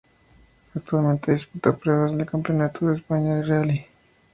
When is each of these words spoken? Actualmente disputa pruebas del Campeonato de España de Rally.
Actualmente 0.73 1.31
disputa 1.31 1.77
pruebas 1.77 2.17
del 2.17 2.25
Campeonato 2.25 2.87
de 2.87 2.95
España 2.95 3.35
de 3.35 3.43
Rally. 3.43 3.85